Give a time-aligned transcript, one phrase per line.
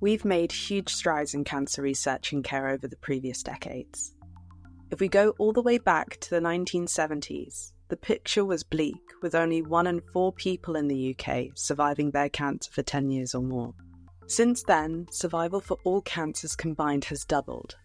[0.00, 4.12] We've made huge strides in cancer research and care over the previous decades.
[4.90, 9.34] If we go all the way back to the 1970s, the picture was bleak, with
[9.34, 13.42] only one in four people in the UK surviving their cancer for 10 years or
[13.42, 13.74] more.
[14.26, 17.76] Since then, survival for all cancers combined has doubled.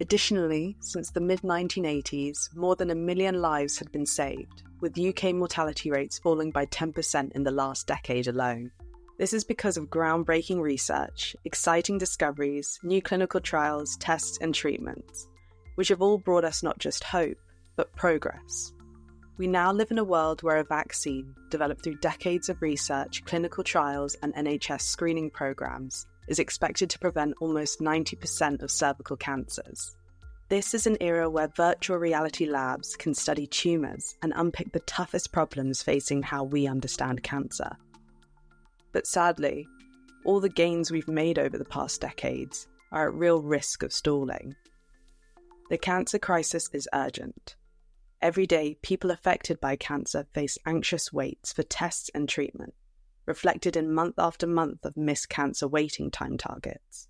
[0.00, 5.34] Additionally, since the mid 1980s, more than a million lives had been saved, with UK
[5.34, 8.70] mortality rates falling by 10% in the last decade alone.
[9.18, 15.26] This is because of groundbreaking research, exciting discoveries, new clinical trials, tests, and treatments,
[15.74, 17.36] which have all brought us not just hope,
[17.74, 18.72] but progress.
[19.36, 23.64] We now live in a world where a vaccine, developed through decades of research, clinical
[23.64, 29.96] trials, and NHS screening programs, is expected to prevent almost 90% of cervical cancers.
[30.48, 35.32] This is an era where virtual reality labs can study tumours and unpick the toughest
[35.32, 37.76] problems facing how we understand cancer.
[38.92, 39.68] But sadly,
[40.24, 44.56] all the gains we've made over the past decades are at real risk of stalling.
[45.70, 47.56] The cancer crisis is urgent.
[48.20, 52.74] Every day, people affected by cancer face anxious waits for tests and treatment,
[53.26, 57.08] reflected in month after month of missed cancer waiting time targets.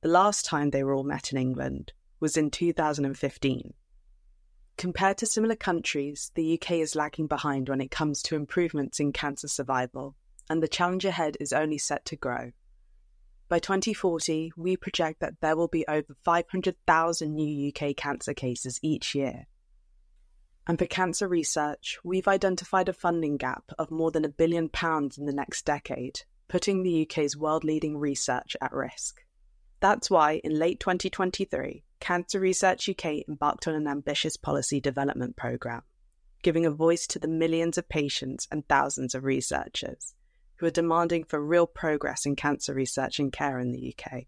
[0.00, 3.74] The last time they were all met in England was in 2015.
[4.78, 9.12] Compared to similar countries, the UK is lagging behind when it comes to improvements in
[9.12, 10.16] cancer survival,
[10.52, 12.52] and the challenge ahead is only set to grow.
[13.48, 19.14] By 2040, we project that there will be over 500,000 new UK cancer cases each
[19.14, 19.46] year,
[20.66, 25.16] and for cancer research, we've identified a funding gap of more than a billion pounds
[25.16, 29.22] in the next decade, putting the UK's world leading research at risk.
[29.80, 35.84] That's why, in late 2023, Cancer Research UK embarked on an ambitious policy development programme,
[36.42, 40.14] giving a voice to the millions of patients and thousands of researchers
[40.62, 44.26] who are demanding for real progress in cancer research and care in the UK.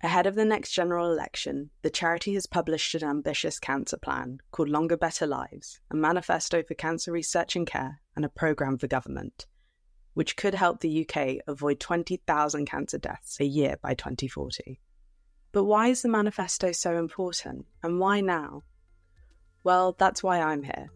[0.00, 4.68] Ahead of the next general election, the charity has published an ambitious cancer plan called
[4.68, 9.46] Longer Better Lives, a manifesto for cancer research and care, and a programme for government,
[10.14, 14.78] which could help the UK avoid 20,000 cancer deaths a year by 2040.
[15.50, 18.62] But why is the manifesto so important, and why now?
[19.64, 20.86] Well, that's why I'm here.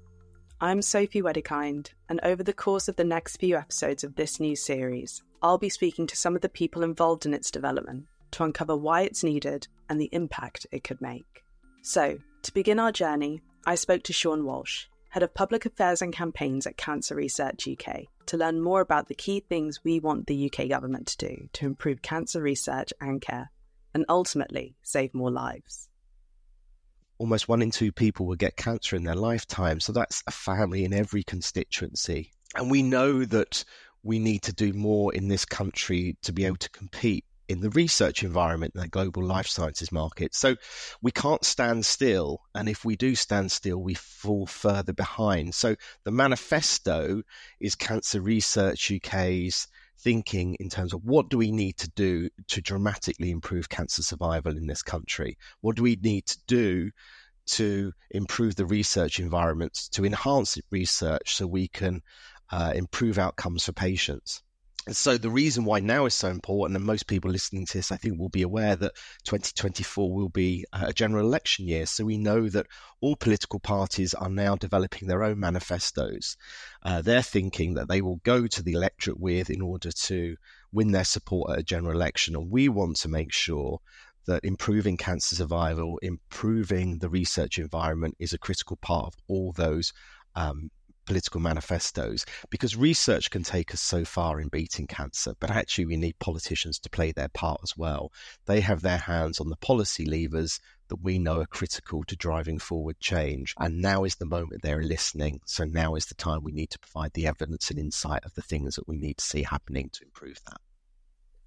[0.63, 4.55] I'm Sophie Wedekind, and over the course of the next few episodes of this new
[4.55, 8.77] series, I'll be speaking to some of the people involved in its development to uncover
[8.77, 11.45] why it's needed and the impact it could make.
[11.81, 16.13] So, to begin our journey, I spoke to Shaun Walsh, Head of Public Affairs and
[16.13, 20.53] Campaigns at Cancer Research UK, to learn more about the key things we want the
[20.53, 23.51] UK government to do to improve cancer research and care,
[23.95, 25.90] and ultimately save more lives.
[27.21, 30.87] Almost one in two people will get cancer in their lifetime, so that's a family
[30.87, 32.33] in every constituency.
[32.55, 33.63] And we know that
[34.03, 37.69] we need to do more in this country to be able to compete in the
[37.69, 40.35] research environment in the global life sciences market.
[40.35, 40.57] So
[41.03, 42.41] we can't stand still.
[42.55, 45.55] And if we do stand still, we fall further behind.
[45.55, 47.23] So the manifesto
[47.61, 49.69] is Cancer Research UK's
[50.03, 54.57] thinking in terms of what do we need to do to dramatically improve cancer survival
[54.57, 55.37] in this country?
[55.61, 56.91] What do we need to do
[57.47, 62.03] to improve the research environments, to enhance research so we can
[62.51, 64.43] uh, improve outcomes for patients?
[64.91, 67.93] And so the reason why now is so important, and most people listening to this,
[67.93, 71.87] I think, will be aware that 2024 will be a general election year.
[71.87, 72.67] So we know that
[73.01, 76.37] all political parties are now developing their own manifestos.
[76.83, 80.35] Uh, they're thinking that they will go to the electorate with in order to
[80.73, 82.35] win their support at a general election.
[82.35, 83.79] And we want to make sure
[84.27, 89.93] that improving cancer survival, improving the research environment is a critical part of all those
[90.35, 90.73] um,
[91.11, 95.97] political manifestos because research can take us so far in beating cancer, but actually we
[95.97, 98.13] need politicians to play their part as well.
[98.47, 102.61] They have their hands on the policy levers that we know are critical to driving
[102.61, 103.57] forward change.
[103.59, 105.41] And now is the moment they're listening.
[105.47, 108.43] So now is the time we need to provide the evidence and insight of the
[108.43, 110.61] things that we need to see happening to improve that.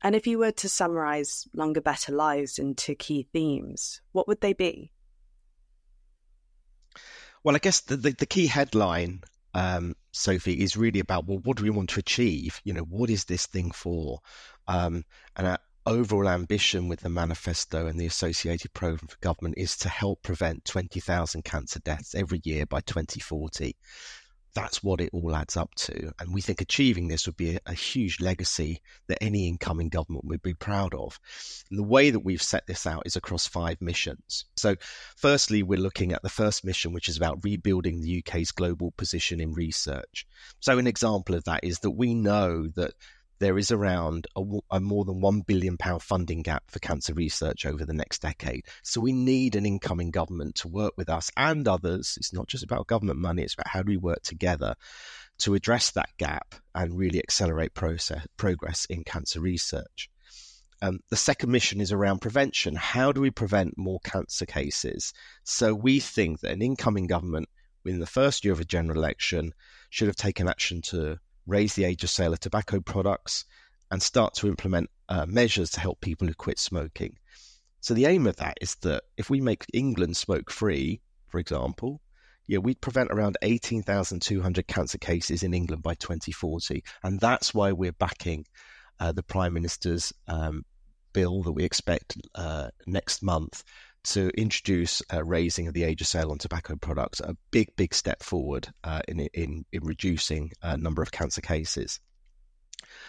[0.01, 4.51] And if you were to summarize Longer Better Lives into key themes, what would they
[4.51, 4.91] be?
[7.43, 9.21] Well, I guess the, the, the key headline
[9.53, 12.59] um, Sophie, is really about well, what do we want to achieve?
[12.63, 14.19] You know, what is this thing for?
[14.67, 15.03] Um,
[15.35, 19.89] and our overall ambition with the manifesto and the associated program for government is to
[19.89, 23.75] help prevent 20,000 cancer deaths every year by 2040
[24.53, 26.11] that's what it all adds up to.
[26.19, 30.25] And we think achieving this would be a, a, huge legacy that any incoming government
[30.25, 31.19] would be proud of.
[31.69, 34.45] And the way that we've set this out is across five missions.
[34.55, 34.75] So,
[35.17, 39.39] firstly, we're looking at the first mission, which is about rebuilding the UK's global position
[39.39, 40.27] in research.
[40.59, 42.93] So, an example of that is that we know that
[43.39, 47.85] there is around a, a more than £1 billion funding gap for cancer research over
[47.85, 48.65] the next decade.
[48.83, 52.15] So we need an incoming government to work with us and others.
[52.17, 54.75] It's not just about government money, it's about how do we work together
[55.39, 60.09] to address that gap and really accelerate process, progress in cancer research.
[60.81, 62.75] Um, the second mission is around prevention.
[62.75, 65.13] How do we prevent more cancer cases?
[65.43, 67.47] So we think that an incoming government
[67.83, 69.53] within the first year of a general election
[69.89, 73.45] should have taken action to raise the age of sale of tobacco products
[73.91, 77.17] and start to implement uh, measures to help people who quit smoking.
[77.81, 82.01] So the aim of that is that if we make England smoke free, for example,
[82.47, 86.83] yeah, we'd prevent around 18,200 cancer cases in England by 2040.
[87.03, 88.45] And that's why we're backing
[88.99, 90.65] uh, the Prime Minister's um,
[91.13, 93.63] bill that we expect uh, next month
[94.03, 97.93] to introduce a raising of the age of sale on tobacco products, a big, big
[97.93, 101.99] step forward uh, in, in, in reducing a uh, number of cancer cases.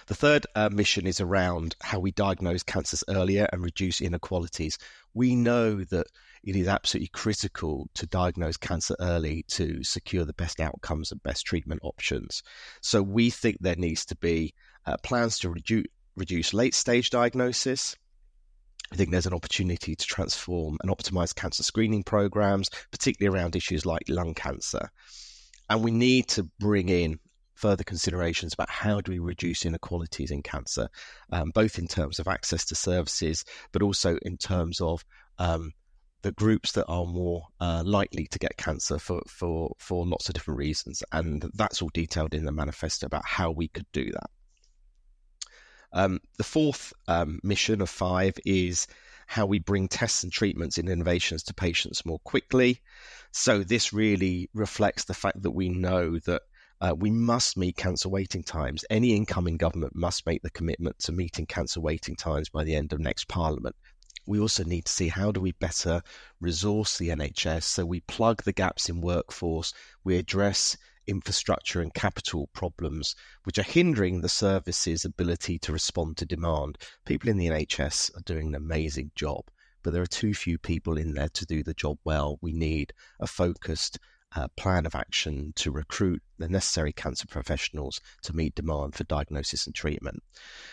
[0.07, 4.79] The third uh, mission is around how we diagnose cancers earlier and reduce inequalities.
[5.15, 6.07] We know that
[6.43, 11.47] it is absolutely critical to diagnose cancer early to secure the best outcomes and best
[11.47, 12.43] treatment options.
[12.81, 14.55] So we think there needs to be
[14.87, 15.87] uh, plans to reduce
[16.17, 17.97] reduce late stage diagnosis.
[18.93, 23.85] I think there's an opportunity to transform and optimize cancer screening programs, particularly around issues
[23.87, 24.91] like lung cancer.
[25.69, 27.19] And we need to bring in
[27.55, 30.89] further considerations about how do we reduce inequalities in cancer,
[31.33, 35.05] um, both in terms of access to services, but also in terms of
[35.39, 35.73] um,
[36.23, 40.35] the groups that are more uh, likely to get cancer for, for, for lots of
[40.35, 41.03] different reasons.
[41.13, 44.31] And that's all detailed in the manifesto about how we could do that.
[45.95, 48.87] Um, the fourth um, mission of five is
[49.27, 52.83] how we bring tests and treatments and innovations to patients more quickly.
[53.33, 56.43] So this really reflects the fact that we know that
[56.81, 58.85] uh, we must meet cancer waiting times.
[58.91, 62.93] Any incoming government must make the commitment to meeting cancer waiting times by the end
[62.93, 63.77] of next parliament
[64.27, 66.03] we also need to see how do we better
[66.41, 70.77] resource the NHS so we plug the gaps in workforce, we address
[71.07, 73.15] infrastructure and capital problems
[73.45, 76.79] which are hindering the service's ability to respond to demand.
[77.05, 79.45] People in the NHS are doing an amazing job,
[79.83, 82.39] but there are too few people in there to do the job well.
[82.41, 83.99] We need a focused
[84.37, 89.67] uh, plan of action to recruit the necessary cancer professionals to meet demand for diagnosis
[89.67, 90.23] and treatment.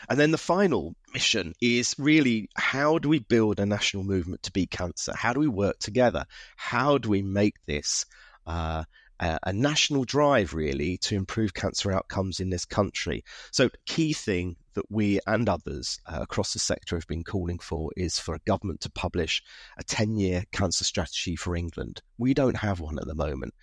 [0.10, 4.52] And then the final mission is really how do we build a national movement to
[4.52, 5.14] beat cancer?
[5.16, 6.26] How do we work together?
[6.56, 8.06] How do we make this
[8.48, 8.84] uh,
[9.22, 13.24] a, national drive really to improve cancer outcomes in this country.
[13.52, 17.92] So, key thing that we and others uh, across the sector have been calling for
[17.98, 19.44] is for a government to publish
[19.78, 22.02] a 10 year cancer strategy for England.
[22.18, 23.54] We don't have one at the moment.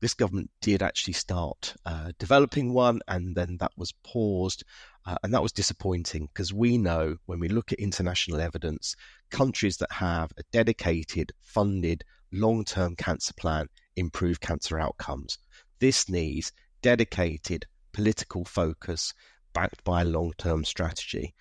[0.00, 4.64] This government did actually start uh, developing one, and then that was paused.
[5.04, 8.94] Uh, and that was disappointing because we know when we look at international evidence,
[9.30, 15.38] countries that have a dedicated, funded, long term cancer plan improve cancer outcomes.
[15.78, 16.52] This needs
[16.82, 19.14] dedicated political focus
[19.52, 21.34] backed by a long term strategy.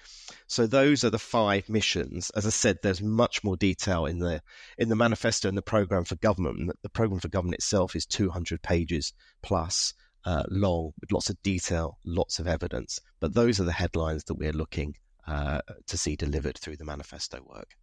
[0.47, 2.31] So those are the five missions.
[2.31, 4.41] As I said, there's much more detail in the
[4.77, 6.71] in the manifesto and the program for government.
[6.81, 9.93] The program for government itself is 200 pages plus
[10.25, 12.99] uh, long, with lots of detail, lots of evidence.
[13.19, 14.95] But those are the headlines that we're looking
[15.27, 17.75] uh, to see delivered through the manifesto work.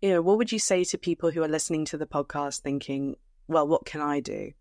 [0.00, 3.16] You know, what would you say to people who are listening to the podcast thinking,
[3.48, 4.52] well, what can I do?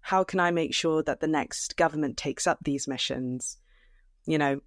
[0.00, 3.58] How can I make sure that the next government takes up these missions?
[4.26, 4.60] You know,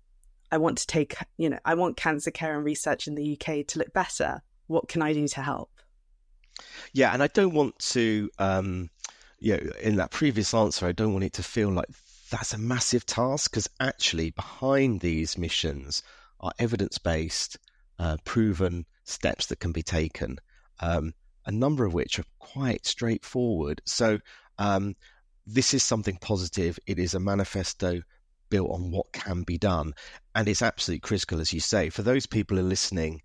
[0.52, 3.66] I want to take, you know, I want cancer care and research in the UK
[3.68, 4.42] to look better.
[4.68, 5.72] What can I do to help?
[6.94, 8.90] Yeah, and I don't want to, um,
[9.40, 11.88] you know, in that previous answer, I don't want it to feel like
[12.30, 16.04] that's a massive task because actually behind these missions
[16.40, 17.58] are evidence based,
[18.02, 20.38] uh, proven steps that can be taken.
[20.80, 21.14] Um,
[21.46, 23.82] a number of which are quite straightforward.
[23.86, 24.20] So,
[24.58, 24.96] um,
[25.46, 26.80] this is something positive.
[26.88, 28.02] It is a manifesto
[28.50, 29.94] built on what can be done.
[30.36, 33.22] And it's absolutely critical, as you say, for those people who are listening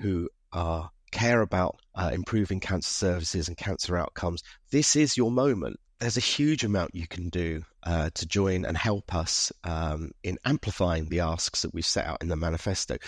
[0.00, 5.78] who are care about uh, improving cancer services and cancer outcomes, this is your moment.
[6.00, 10.38] There's a huge amount you can do uh, to join and help us um, in
[10.44, 12.98] amplifying the asks that we've set out in the manifesto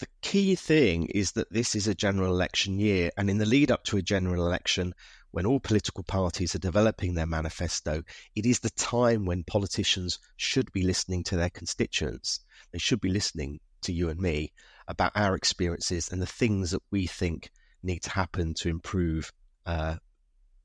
[0.00, 3.70] the key thing is that this is a general election year, and in the lead
[3.70, 4.94] up to a general election,
[5.30, 8.02] when all political parties are developing their manifesto,
[8.34, 12.40] it is the time when politicians should be listening to their constituents.
[12.72, 14.52] They should be listening to you and me
[14.88, 17.50] about our experiences and the things that we think
[17.82, 19.32] need to happen to improve
[19.66, 19.96] uh,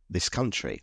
[0.10, 0.82] this country.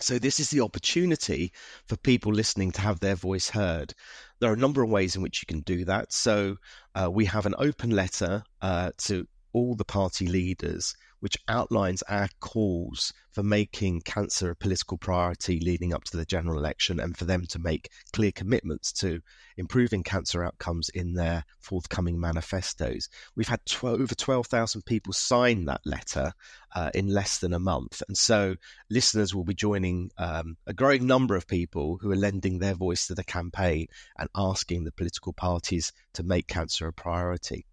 [0.00, 1.52] So, this is the opportunity
[1.86, 3.94] for people listening to have their voice heard.
[4.40, 6.12] There are a number of ways in which you can do that.
[6.12, 6.56] So,
[6.94, 12.28] uh, we have an open letter uh, to all the party leaders which outlines our
[12.40, 17.24] calls for making cancer a political priority leading up to the general election and for
[17.24, 19.20] them to make clear commitments to
[19.56, 23.08] improving cancer outcomes in their forthcoming manifestos.
[23.36, 26.32] We've had 12, over 12,000 people sign that letter
[26.74, 28.02] uh, in less than a month.
[28.08, 28.56] And so
[28.88, 33.06] listeners will be joining um, a growing number of people who are lending their voice
[33.06, 33.86] to the campaign
[34.18, 37.66] and asking the political parties to make cancer a priority.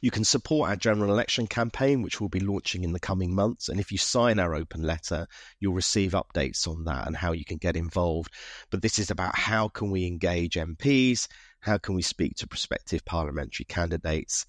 [0.00, 3.68] You can support our general election campaign, which we'll be launching in the coming months.
[3.68, 5.26] And if you sign our open letter,
[5.60, 8.32] you'll receive updates on that and how you can get involved.
[8.70, 11.28] But this is about how can we engage MPs?
[11.60, 14.46] How can we speak to prospective parliamentary candidates?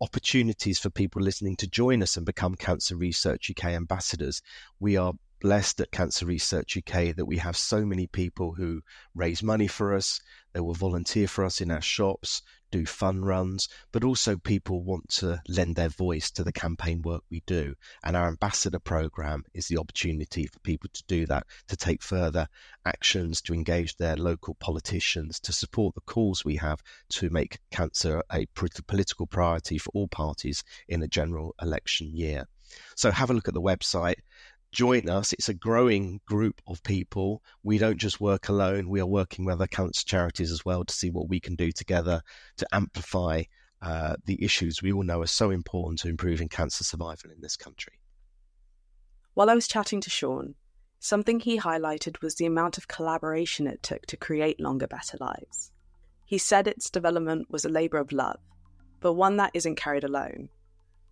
[0.00, 4.42] Opportunities for people listening to join us and become Cancer Research UK ambassadors.
[4.78, 8.82] We are blessed at Cancer Research UK that we have so many people who
[9.14, 10.20] raise money for us,
[10.52, 15.08] they will volunteer for us in our shops, do fun runs, but also people want
[15.08, 17.74] to lend their voice to the campaign work we do.
[18.04, 22.48] And our ambassador program is the opportunity for people to do that, to take further
[22.84, 28.22] actions, to engage their local politicians, to support the calls we have to make cancer
[28.32, 28.46] a
[28.86, 32.46] political priority for all parties in a general election year.
[32.96, 34.16] So have a look at the website
[34.72, 35.32] join us.
[35.32, 37.42] It's a growing group of people.
[37.62, 38.88] We don't just work alone.
[38.88, 41.72] We are working with other cancer charities as well to see what we can do
[41.72, 42.22] together
[42.58, 43.44] to amplify
[43.80, 47.56] uh, the issues we all know are so important to improving cancer survival in this
[47.56, 47.94] country.
[49.34, 50.54] While I was chatting to Shaun,
[50.98, 55.70] something he highlighted was the amount of collaboration it took to create Longer Better Lives.
[56.24, 58.40] He said its development was a labour of love,
[59.00, 60.48] but one that isn't carried alone.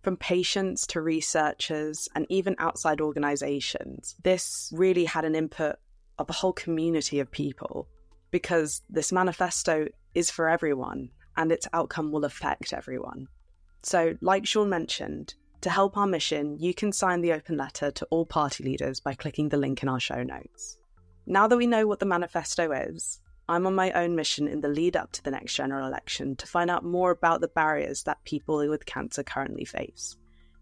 [0.01, 5.75] From patients to researchers and even outside organizations, this really had an input
[6.17, 7.87] of a whole community of people
[8.31, 13.27] because this manifesto is for everyone and its outcome will affect everyone.
[13.83, 18.07] So, like Shaun mentioned, to help our mission, you can sign the open letter to
[18.09, 20.77] all party leaders by clicking the link in our show notes.
[21.25, 24.67] Now that we know what the manifesto is, I'm on my own mission in the
[24.67, 28.23] lead up to the next general election to find out more about the barriers that
[28.25, 30.17] people with cancer currently face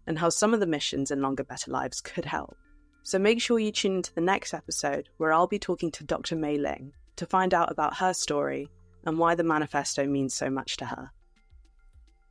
[0.06, 2.56] and how some of the missions in Longer Better Lives could help.
[3.02, 6.36] So make sure you tune into the next episode where I'll be talking to Dr.
[6.36, 8.68] Mei Ling to find out about her story
[9.04, 11.10] and why the manifesto means so much to her.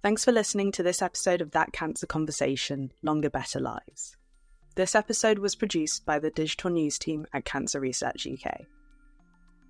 [0.04, 4.16] Thanks for listening to this episode of That Cancer Conversation Longer Better Lives.
[4.76, 8.62] This episode was produced by the digital news team at Cancer Research UK.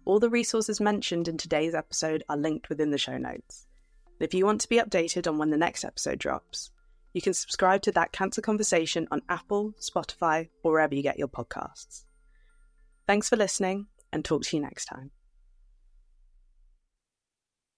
[0.05, 3.65] All the resources mentioned in today's episode are linked within the show notes.
[4.19, 6.71] If you want to be updated on when the next episode drops,
[7.13, 11.27] you can subscribe to That Cancer Conversation on Apple, Spotify, or wherever you get your
[11.27, 12.03] podcasts.
[13.07, 15.11] Thanks for listening, and talk to you next time.